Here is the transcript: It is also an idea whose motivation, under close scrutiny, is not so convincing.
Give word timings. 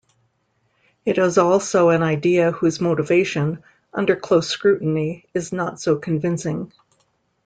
It 1.05 1.19
is 1.19 1.37
also 1.37 1.89
an 1.89 2.01
idea 2.01 2.51
whose 2.53 2.81
motivation, 2.81 3.61
under 3.93 4.15
close 4.15 4.49
scrutiny, 4.49 5.25
is 5.35 5.53
not 5.53 5.79
so 5.79 5.95
convincing. 5.95 6.71